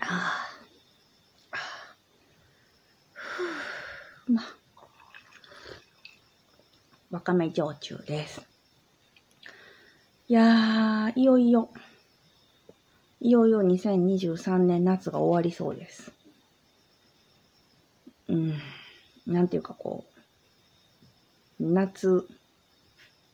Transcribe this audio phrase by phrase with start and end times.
[0.00, 0.48] あ
[1.52, 1.56] あ。
[3.12, 3.42] ふ
[4.28, 4.60] うまあ。
[7.10, 8.40] わかめ焼酎です。
[10.28, 11.70] いやー、いよいよ、
[13.20, 16.12] いよいよ2023年夏が終わりそうです。
[18.28, 18.54] うん。
[19.26, 20.04] なんていうかこ
[21.58, 22.26] う、夏、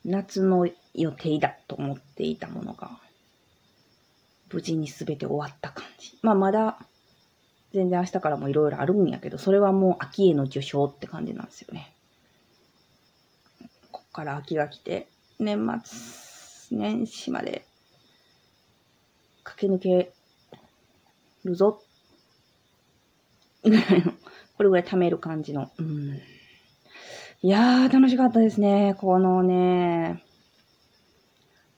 [0.07, 2.98] 夏の予定だと思っていたものが、
[4.53, 6.18] 無事に全て終わった感じ。
[6.23, 6.79] まあまだ、
[7.73, 11.93] 全然明日からもいろいろあるんやけど、それはもう秋への受賞って感じなんですよね。
[13.91, 17.64] こっから秋が来て、年末、年始まで、
[19.45, 20.13] 駆け抜け
[21.44, 21.83] るぞ。
[23.63, 24.13] ぐらいの、
[24.57, 25.71] これぐらい貯める感じの。
[25.79, 26.21] うん。
[27.43, 28.97] いやー、楽しかったですね。
[28.99, 30.22] このね、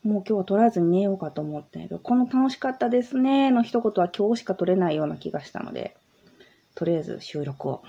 [0.03, 5.97] もう今日は取らずに寝ようかと思ったけど、この楽しかったですねの一言は今日しか取れないような気がしたので、
[6.75, 7.83] とりあえず収録を。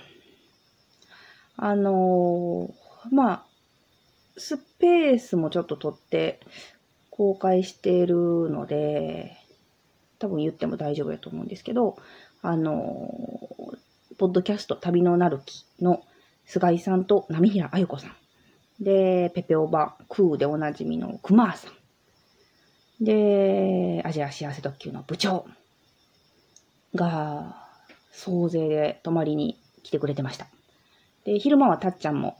[1.56, 3.42] あのーまあ、
[4.36, 6.40] スペースもちょっと取って
[7.10, 8.16] 公開している
[8.50, 9.36] ので、
[10.18, 11.96] 多分言っても大丈夫やと思うんですけど、
[12.42, 13.78] あのー
[14.18, 16.04] ポッドキャスト旅のなる木の
[16.44, 18.14] 菅井さんと波平あゆ子さん。
[18.78, 21.79] で、ペペオバクーでおなじみのクマーさん。
[23.00, 25.46] で、アジア幸せ特急の部長
[26.94, 27.68] が、
[28.12, 30.46] 総勢で泊まりに来てくれてました。
[31.24, 32.36] で、昼間はたっちゃんも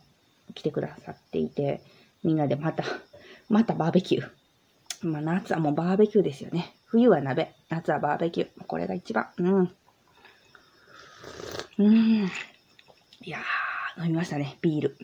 [0.55, 1.81] 来てくださっていて、
[2.23, 2.85] みんなでまた、
[3.49, 5.07] またバーベキュー。
[5.07, 6.75] まあ、夏はもうバーベキューですよね。
[6.85, 8.67] 冬は鍋、夏はバーベキュー。
[8.67, 9.29] これが一番。
[9.39, 9.75] うん。
[11.79, 12.31] うん。
[13.23, 14.97] いやー、飲みましたね、ビール。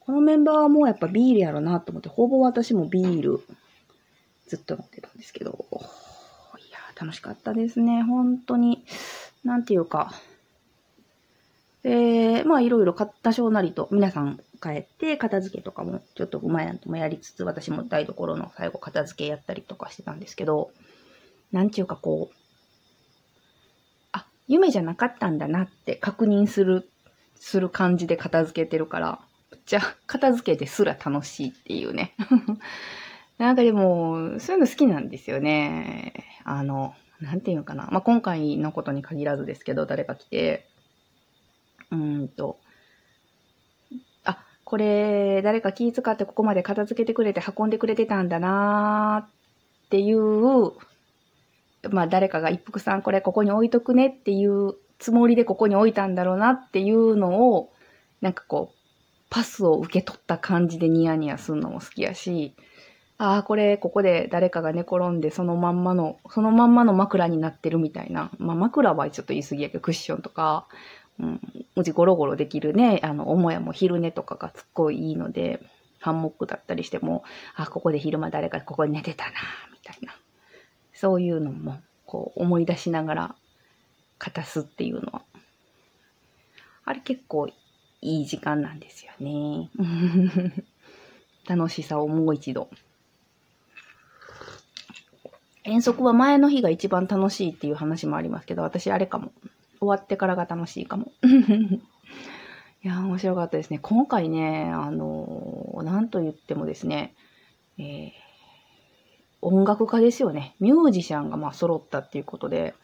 [0.00, 3.40] このメンバーはもうやっぱビールやろなと思って、ほぼ私もビール
[4.46, 5.66] ずっと飲んでたんですけど、
[6.58, 8.02] いや、楽しかったですね。
[8.02, 8.84] 本当に、
[9.44, 10.12] なんていうか。
[11.82, 20.72] で、まあいろいろ多少なりと皆さん帰って片付けとかもちょっとうまいなんともやりつつ、私も台所の最後片付けやったりとかしてたんですけど、
[21.52, 22.36] なんていうかこう、
[24.12, 26.88] あ、夢じゃなかったんだなって確認する、
[27.36, 29.20] する感じで片付けてるから、
[29.64, 32.14] じゃあ片付けですら楽しいっていうね。
[33.38, 36.14] なんかでも、そういうの好きなんですよね。
[36.44, 37.88] あの、なんていうのかな。
[37.90, 40.66] まあ、今回のことに限らずですけど、誰か来て、
[41.90, 42.58] うーんと、
[44.24, 50.72] あ、これ、誰か気遣ってここまで片付けてくれて運んでくれてたんだなーっていう、
[51.90, 57.72] まあ、誰かが一服さんこれここに置いとくねっていうつもりでここに置いたんだろうなっていうのを、
[58.20, 58.76] なんかこう、
[59.28, 62.54] パスを受け取った感じでニヤニヤするのも好きやし、
[63.18, 68.30] ああ、これ、ここで誰かが寝転んで、そのまんまの、そのまんまの枕になってるみたいな。
[68.38, 70.66] まあ、枕はちょっと言い過ぎやけど、クッションとか、
[71.18, 71.40] うん、
[71.76, 75.60] うちゴロゴロできるね、あの、母屋も昼寝とかがすっごいいいので、
[75.98, 77.24] ハンモックだったりしても、
[77.54, 79.30] あ、ここで昼間誰かここに寝てたな、
[79.72, 80.14] みたいな。
[80.92, 83.34] そういうのも、こう、思い出しながら、
[84.18, 85.22] 片すっていうのは。
[86.84, 87.52] あれ結構い
[88.02, 89.70] い時間なんですよね。
[91.48, 92.68] 楽しさをもう一度。
[95.66, 99.32] 遠足は前の日が一番楽しいっていう話もありますけど、私あれかも。
[99.78, 101.12] 終わってからが楽しいかも。
[102.82, 103.78] いや、面白かったですね。
[103.82, 107.14] 今回ね、あのーなんと言ってもですね、
[107.78, 108.12] えー
[109.42, 110.56] 音楽家ですよね。
[110.58, 112.74] ミュージシャンがまあ揃ったっていうことで、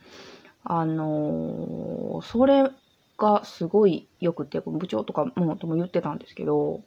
[0.65, 2.71] あのそれ
[3.19, 6.83] がすごいよくて、部長とかもとも言ってたんですけど、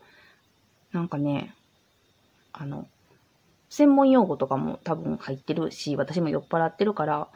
[0.94, 1.56] なんかね、
[2.54, 2.88] あの、
[3.76, 7.28] 専門用語とかも多分入ってるし、私も酔っ払ってるから、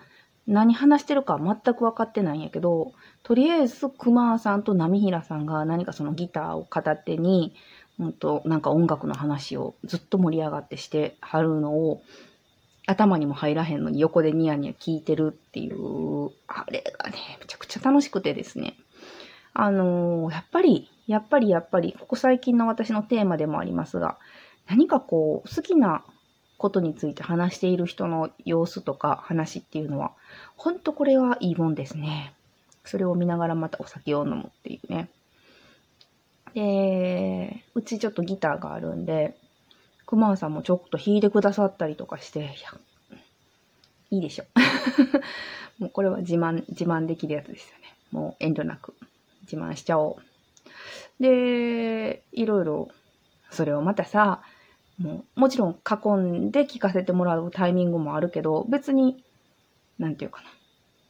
[0.47, 7.53] 何話してるか全く分かってないんやけど、とりあえず熊さんと波平さんが何かそのギターを片手に、
[7.99, 12.01] うんと、なんか音楽の話をずっと盛り上がってしてはるのを、
[12.87, 18.77] 頭にも入らへんのに横でニヤニヤ聞いてるっていう、あれがね、めちゃくちゃ楽しくてですね。
[19.53, 24.17] あのーやっぱり、やっぱりやっぱり、ここ最近の私のテーマでもありますが、
[24.69, 26.05] 何かこう、好きな
[26.59, 30.11] ことについて話している人の様子とか話っていうのは、
[30.57, 32.33] ほんとこれはいいもんですね。
[32.83, 35.09] それを見ながらまたお酒を飲むっていうね。
[36.53, 39.37] で、うちちょっとギターがあるんで、
[40.05, 42.49] 熊さんもちょっと弾いてくださったりとかして、いや、
[44.11, 44.45] いいでしょ。
[45.79, 47.95] もうこれは自慢、自慢できるやつですよね。
[48.11, 48.95] もう遠慮なく
[49.43, 51.23] 自慢しちゃおう。
[51.23, 52.89] で、いろいろ、
[53.49, 54.41] それをまたさ、
[54.99, 56.09] も、もちろん囲
[56.47, 59.23] んで聞かせてもらうタイミングもあるけど、別に、
[59.97, 60.49] なんていうかな。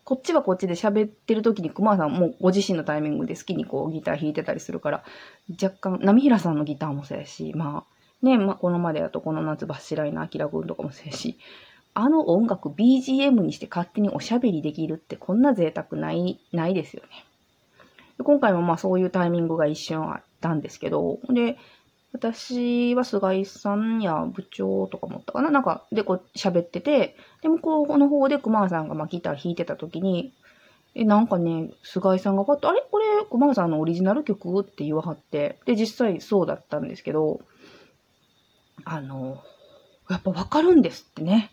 [0.03, 5.03] こっちはこっちで喋ってる時に熊さんもご自身のタイミングで好きにこうギター弾いてたりするから、
[5.62, 11.38] 若干、波平さんのギターもそうやし、まあ、ね、まあ、このまでやとこの夏バッシライナーキラ君とかもそうやし、
[11.94, 17.09] あの音楽 BGM にして勝手におしゃべりできるってこんな贅沢ない、ないですよね。
[18.24, 21.57] 今回もまあそういうタイミングが一瞬あったんですけど、で、
[22.11, 25.51] 私は菅井さんや部長とかもったかな。
[25.51, 30.33] なんか、で、こう喋ってて、で、向こうの方で熊さんがまあギター弾いてた時に、
[30.95, 32.81] え、なんかね、菅井さんがパッと、あれ？
[32.89, 34.61] これ、熊さんのオリジナル曲？
[34.61, 37.41] って言わはって、で、実際そうだったんですけど、
[38.85, 39.44] あの、
[40.09, 41.51] やっぱわかるんですってね。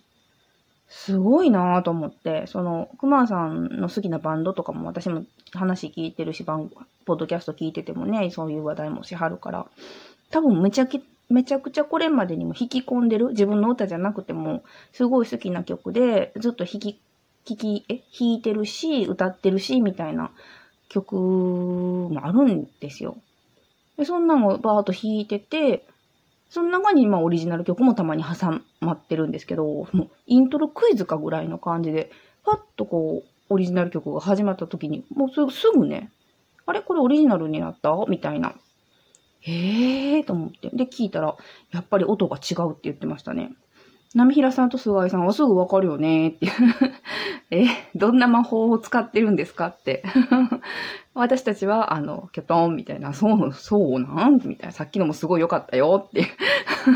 [0.88, 6.70] すごいなぁと思って、その、熊さんの好きなバンドとかも私も話聞いてるし、バン
[7.04, 9.66] ポッドキャスト聞いててもね、そういう話題もしはるから、
[10.30, 10.88] 多分めちゃ、
[11.28, 14.62] めちゃくちゃこれまでにも弾き込んでる、自分の歌じゃなくても、
[14.92, 17.00] すごい好きな曲で、ずっと弾き、
[17.48, 20.30] 弾き、え、弾いてるし、歌ってるし、みたいな
[20.88, 23.16] 曲もあるんですよ。
[23.96, 25.86] で、そんなのをバーっと弾いてて、
[26.50, 32.10] その中にまあオリジナル曲もたまに挟まってるんですけど、もうイントロクイズかぐらいの感じで、
[32.44, 36.10] パッとこう、オリジナル曲が始まった時に、もうすぐね、
[36.66, 36.82] あれ？
[36.82, 37.90] これオリジナルになった？
[38.08, 38.54] みたいな
[39.50, 40.70] へえーと思って。
[40.72, 41.36] で、聞いたら、
[41.72, 43.52] やっぱり音が違うって言ってましたね。
[44.14, 46.52] 波平さんと菅井さんはすぐわかるよねっていう。
[47.50, 50.02] え、どんな魔法を使ってるんですかって。
[51.14, 54.40] 私たちは、あの、キョトンみたいな、そう、そうなん？
[54.44, 56.26] みたいな、さっきのもすごい良かったよって。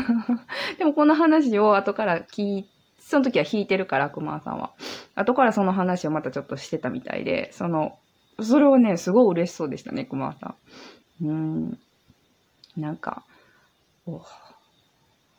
[0.77, 2.69] でもこの話を後から聞い
[3.11, 4.71] その時は弾いてるから、熊さんは。
[5.15, 7.97] 後からその話をまたちょっとしてたみたいで、その、
[8.39, 10.55] それをね、すごい嬉しそうでしたね、熊さ
[11.21, 11.27] ん。
[11.27, 11.79] うん。
[12.77, 13.23] なんか、
[14.05, 14.21] お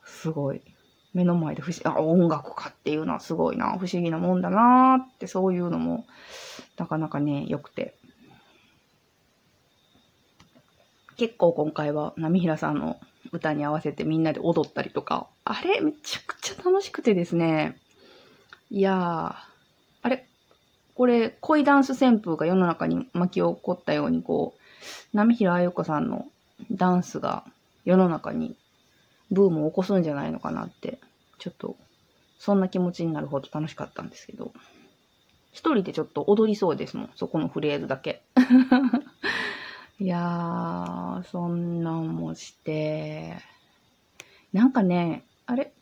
[0.05, 0.63] すごい。
[1.15, 6.07] 目の前で不思、あ、音楽かっていうのはすごいな、不思議なもんだなって、そういうのも、
[6.79, 7.95] なかなかね、良くて。
[11.17, 12.99] 結構今回は、波平さんの
[13.31, 17.77] 歌に合わせてみんなで踊ったりとか、あれめちゃくちゃ楽しくてですね。
[18.71, 19.35] いやー、
[20.03, 20.27] あれ
[20.95, 26.27] これ、恋ダンス旋風が世の中に巻き起こったように、こう、波平あゆ子さんの
[26.71, 27.45] ダンスが
[27.85, 28.57] 世の中に
[29.31, 30.99] ブームを起こすんじゃないのかなって、
[31.39, 31.77] ちょっと、
[32.39, 34.53] そんな気持ちになるほど楽しかったんですけど、
[35.53, 38.23] 一人でちょっと踊りそうですもん、そこのフレーズだけ。
[39.99, 43.37] いやー、そんなんもして、
[44.53, 45.73] なんかね、あれ、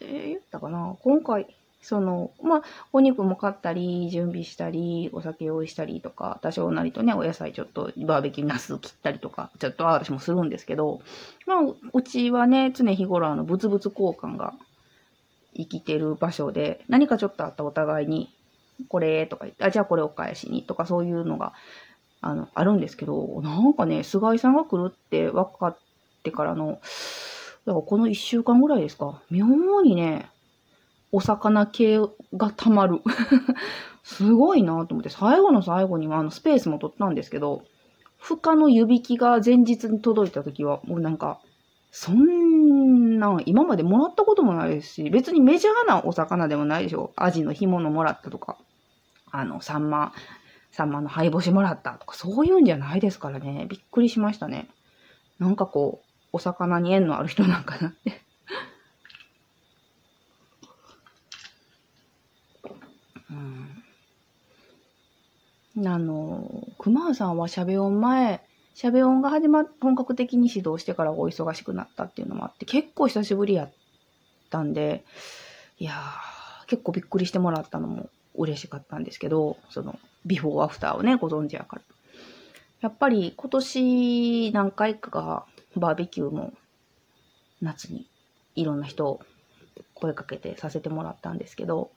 [0.00, 0.96] えー、言ったかな？
[1.00, 1.56] 今回、
[1.86, 2.62] その、まあ、
[2.92, 11.00] お肉も買ったり、準備したり、お酒用意したりとか、多少なりとね、お野菜ちょっとバーベキューナス切ったりとか、ちょっと私もするんですけど、
[11.46, 11.58] まあ、
[11.92, 14.54] うちはね、常日頃あの、物々交換が
[15.54, 18.34] 生きてる場所で、何かちょっとあったお互いに、
[18.88, 21.52] これとか言って、あ、じゃあこれお返しにとかそういうのが、
[22.20, 25.78] あの、あるんですけど、なんかね、菅井さんが来るって分かっ
[26.24, 26.80] てからの、
[27.64, 29.46] だからこの一週間ぐらいですか、妙
[29.82, 30.28] にね、
[31.12, 31.98] お魚系
[32.34, 33.00] がたまる。
[34.02, 37.64] すごいなと思って、最後の最後にはあのスペースも取ったんですけど、
[38.18, 41.40] 負荷の湯引きが前日に届いた時は、もうなんか、
[41.90, 47.12] そんな、今までもらったこともないですし、別にメジャーなお魚でもないでしょ。
[47.16, 48.58] アジの干物もらったとか、
[49.30, 50.12] あの、サンマ、
[50.72, 53.66] サンマの灰干しもらったとか、そういうんじゃないですからね。
[53.68, 54.68] びっくりしましたね。
[55.38, 58.20] なんかこう、お魚に縁のある人なんかなって
[65.84, 68.42] あの、熊さんはしゃべ音前、
[68.74, 73.72] しゃべ音が始まっ、本格的に指導してからお忙しくなったっていうのもあって、結構久しぶりやっ
[74.48, 75.04] たんで、
[75.78, 81.82] いやー、結構びっくりしてもらったのも嬉しかったんですけど、その、ビフォーアフターをね、ご存知やから。
[82.80, 86.52] やっぱり今年何回かバーベキューも
[87.62, 88.06] 夏に
[88.54, 89.20] いろんな人を
[89.94, 91.90] 声かけてさせてもらったんですけど、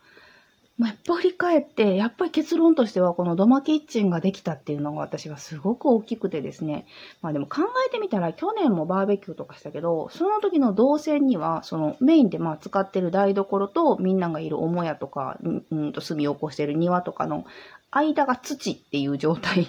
[0.80, 6.86] まあ、やっぱ振り返って、やっぱり結論としては、この土間キッチンができたっていうのが私はすごく大きくてですね。
[7.22, 17.46] まあでも考えてみたら、去年もバーベキューとかしたけど、その時の動線には、そのメインでまあ使ってる台所と、みんながいる母屋とか、うんと炭を起こしてる庭とかの
[17.92, 19.68] 間が土っていう状態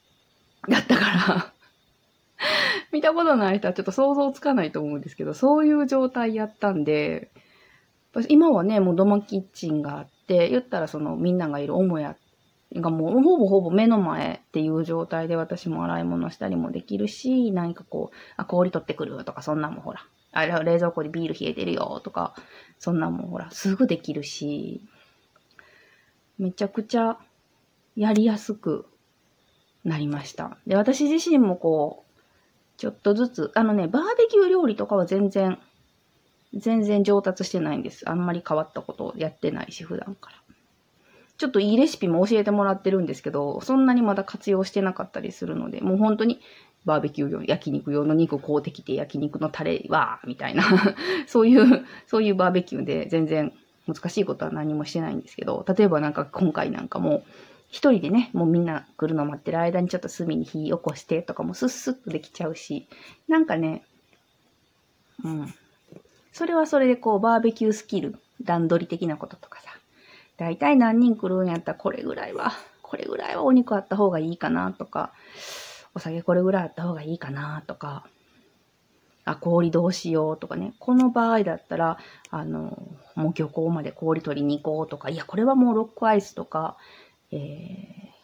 [0.66, 1.52] だったから
[2.90, 7.30] 見たことない人はちょっと想像つかないと思うんですけど、そういう状態やったんで、
[8.30, 10.17] 今はね、もう土間キッチンがあって、
[10.48, 12.16] 言ったらそのみんながいる母屋
[12.74, 22.34] がもうほぼほぼ目の前っていう状態で私も洗い物したりもできるし、何かこう、あ、氷取ってくるとか、そんなんもほら、あれ、冷蔵庫でビール冷えてるよとか、
[22.78, 24.82] そんなんもほら、すぐできるし、
[26.38, 27.18] めちゃくちゃ
[27.96, 28.86] やりやすく
[29.84, 30.58] なりました。
[30.66, 32.20] で、私自身もこう、
[32.76, 35.58] ちょっとずつ、あのね、バーベキュー料理とかは全然、
[36.54, 38.08] 全然上達してないんです。
[38.08, 40.36] あんまり変わったことをやってないし、普段から。
[41.36, 46.40] ちょっといいレシピも教えてもらってるんですけど、そんなにまだ活用してなかったりするので、もう本当に
[46.84, 50.64] バーベキュー用、焼肉用の肉買うてきて焼肉のタレは、みたいな、
[51.28, 53.52] そういう、そういうバーベキューで全然
[53.86, 57.22] 難しいことは何もしてないんですけど、例えばなんか今回なんかも、
[57.70, 62.88] 一人でね、もうみんな来るの待ってる間にちょっと炭に火起こしてとかもスッスッとできちゃうし、
[63.28, 63.84] なんかね、
[65.22, 65.54] うん。
[66.38, 69.70] それはそれでこうバーベキュースキル、段取り的なこととかさ、
[70.36, 75.12] だいたい何人来るんやったらこれぐらいは、これぐらいはお肉あった方がいいかなとか、
[75.96, 78.06] お酒これぐらいあった方がいいかなとか、
[79.24, 80.74] あ、氷どうしようとかね。
[80.78, 81.98] この場合だったら、
[82.30, 86.76] あの、もう漁港まで氷取りに行こうとか、いや、これはもうロックアイスとか、
[87.32, 87.38] えー、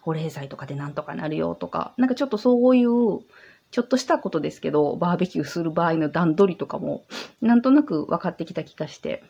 [0.03, 3.23] 保冷剤とかでなんとかなるよとか、なんかちょっとそういう、
[3.75, 7.03] ちょっとしたことですけど、バーベキューする場合の段取りとかも、
[7.43, 9.25] なんとなく分かってきた気がして、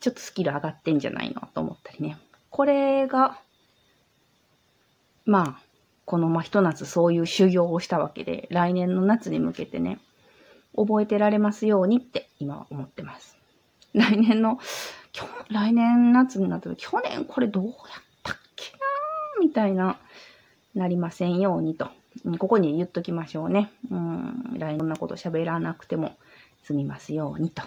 [0.00, 2.16] ちょっとスキル上がってんじゃないのと思ったりね。
[2.48, 3.38] これが、
[5.26, 5.62] まあ、
[6.06, 10.00] このまあひと夏そういう修行をしたわけで、来年の夏に向けてね、
[10.74, 13.36] 覚えてられますようにって今は思ってます。
[13.92, 14.58] 来年の、
[15.12, 17.74] きょ来年夏になったら、去年これどうやっ
[18.22, 18.78] たっけな
[19.42, 19.98] みたいな、
[20.74, 21.90] なりませんようにと。
[22.38, 23.70] ここに言っときましょうね。
[23.90, 26.16] うん、来年のこと喋らなくても
[26.64, 27.62] 済みますようにと。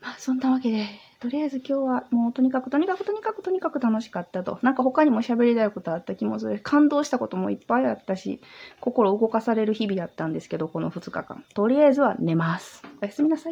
[0.00, 0.86] まあ、そんなわけで、
[1.18, 4.58] とりあえず今日はもうとにかくとにかくとにかくとにかく楽しかったと。
[4.60, 6.60] なんか他にも喋りたいことあった気もする。
[6.62, 8.42] 感動したこともいっぱいあったし、
[8.80, 11.42] 心動かされる日々だったんですけど、この2日間。
[11.54, 12.82] とりあえずは寝ます。
[13.00, 13.42] おやすみなさい。